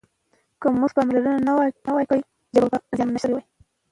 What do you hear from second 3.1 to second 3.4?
شوې